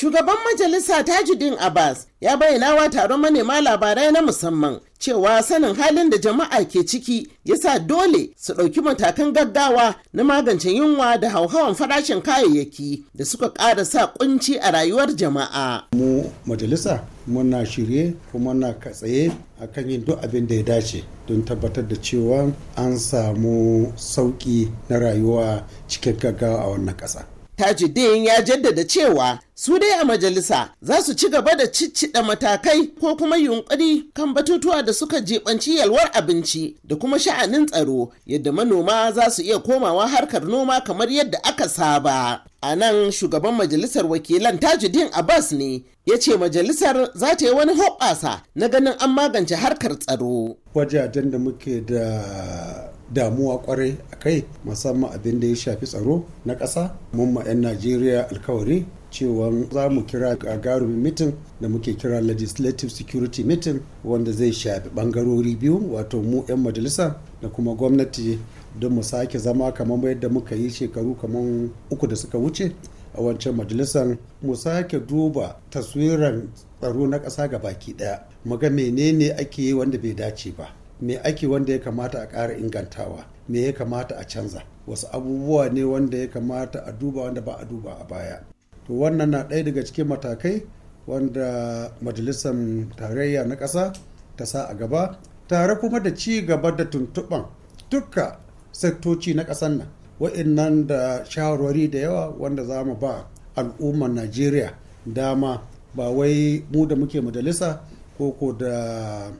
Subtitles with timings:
[0.00, 6.10] Shugaban majalisa Tajuddin Abbas ya bayyana wa taron manema labarai na musamman cewa sanin halin
[6.10, 11.74] da jama'a ke ciki yasa dole su ɗauki matakan gaggawa na magance yunwa da hauhawan
[11.74, 15.82] farashin kayayyaki da suka ƙara sa kunci a rayuwar jama'a.
[15.92, 21.42] Mu majalisa muna shirye kuma na katsaye akan yin duk abin da ya dace don
[21.44, 27.37] tabbatar da cewa an samu sauƙi na rayuwa cikin gaggawa a wannan ƙasa.
[27.58, 32.86] Tajuddin ya jaddada cewa su dai a majalisa za su ci gaba da ciccida matakai
[33.00, 38.52] ko kuma yunkuri kan batutuwa da suka jibanci yalwar abinci da kuma sha'anin tsaro yadda
[38.52, 42.44] manoma za su iya komawa harkar noma kamar yadda aka saba.
[42.62, 47.72] A nan shugaban majalisar wakilan Tajuddin Abbas ne ya ce majalisar za ta yi wani
[47.72, 50.56] hoɓɓasa na ganin an magance harkar tsaro.
[50.74, 56.54] Wajajen da muke da damuwa ƙwarai a kai musamman abin da ya shafi tsaro na
[56.54, 56.92] ƙasa.
[57.12, 62.90] Mun ma 'yan najeriya alkawari cewa za mu kira gagarumin mitin da muke kira legislative
[62.92, 68.38] security meeting wanda zai shafi bangarori biyu wato mu 'yan majalisa da kuma gwamnati
[68.78, 72.72] don mu sake zama kamar yadda muka yi shekaru kamar uku da suka wuce
[73.18, 76.48] a wancan majalisar mu sake duba taswiran
[76.80, 80.68] tsaro na ƙasa ga baki ɗaya mu ga menene ake yi wanda bai dace ba.
[81.00, 83.24] Me ake wanda ya kamata a ƙara ingantawa?
[83.48, 84.62] Me ya kamata a canza?
[84.86, 88.40] Wasu abubuwa ne wanda ya kamata a duba wanda ba a duba a baya.
[88.86, 90.62] To wannan na ɗaya daga cikin matakai
[91.06, 92.54] wanda majalisar
[92.96, 93.92] tarayya na ƙasa
[94.36, 95.18] ta sa a gaba
[95.48, 97.44] tare kuma da ci gaba da tuntuɓan
[97.90, 98.38] dukka
[98.72, 99.88] sektoci na ƙasar nan.
[100.20, 104.74] Wa'innan da shawarwari da yawa wanda za mu ba al'ummar najeriya
[105.06, 105.62] dama
[105.94, 107.80] ba wai mu da muke majalisa
[108.18, 109.30] ko ko da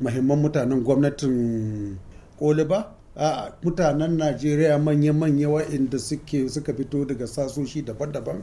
[0.00, 1.98] mahimman mutanen gwamnatin
[2.38, 2.92] koli ba?
[3.16, 8.42] A mutanen najeriya manya-manya wa'inda suke suka fito daga sasoshi daban-daban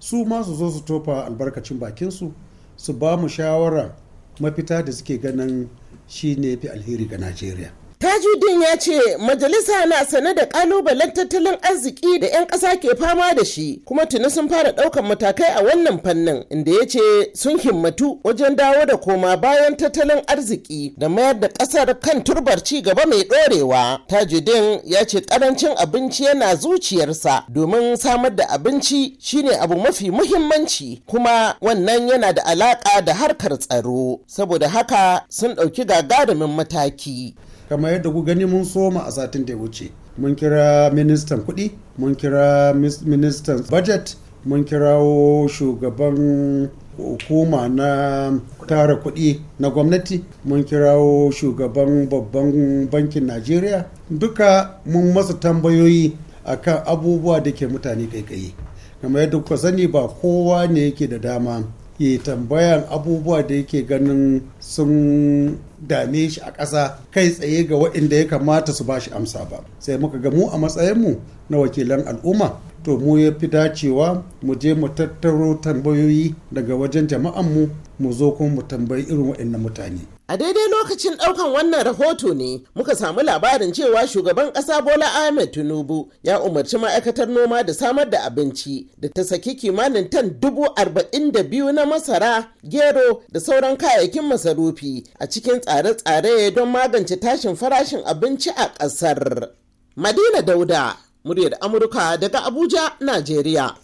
[0.00, 2.32] su ma su zo su tofa albarkacin bakinsu
[2.76, 3.94] su ba mu shawara
[4.40, 5.68] mafita da suke ganin
[6.08, 7.83] shi ne fi alheri ga najeriya.
[8.04, 13.34] Tajudin ya ce majalisa na sane da kalubalen tattalin arziki da 'yan ƙasa ke fama
[13.34, 17.00] da shi kuma tuni sun fara ɗaukan matakai a wannan fannin inda ya ce
[17.34, 22.60] sun himmatu wajen dawo da koma bayan tattalin arziki da mayar da ƙasar kan turbar
[22.62, 24.00] ci gaba mai ɗorewa.
[24.08, 31.00] Tajudin ya ce ƙarancin abinci yana zuciyarsa domin samar da abinci shine abu mafi muhimmanci
[31.06, 37.34] kuma wannan yana da alaƙa da harkar tsaro saboda haka sun ɗauki gagarumin mataki.
[37.68, 39.90] kamar yadda ku gani mun soma a satin da ya wuce.
[40.18, 42.74] Mun kira ministan kuɗi mun kira
[43.06, 52.86] ministan budget mun kirawo shugaban hukuma na tara kuɗi na gwamnati mun kirawo shugaban babban
[52.90, 53.86] bankin najeriya.
[54.10, 56.12] Duka mun masa tambayoyi
[56.44, 58.54] akan abubuwa da ke mutane kaikayi
[59.02, 61.62] kamar yadda kuka sani ba kowa ne yake da dama
[61.98, 68.16] ya tambayan abubuwa da yake ganin sun dame shi a ƙasa kai tsaye ga waɗanda
[68.16, 69.64] ya kamata su ba shi amsa ba.
[69.78, 71.16] Sai muka ga mu a matsayinmu
[71.50, 77.06] na wakilan al'umma to mu ya fi dacewa mu je mu tattaro tambayoyi daga wajen
[77.06, 77.68] jama'anmu
[77.98, 80.13] mu zo kuma mu tambayi irin waɗannan mutane.
[80.28, 85.52] A daidai lokacin ɗaukan wannan rahoto ne muka samu labarin cewa shugaban ƙasa Bola Ahmed
[85.52, 90.64] Tinubu ya umarci ma'aikatar noma da samar da abinci da ta saki kimanin tan dubu
[90.76, 97.16] arba'in da biyu na masara, gero da sauran kayayyakin masarufi a cikin tsare-tsare don magance
[97.20, 99.50] tashin farashin abinci a ƙasar.
[99.96, 100.96] Madina Dauda,
[101.26, 103.76] muryar Amurka daga Abuja, Najeriya.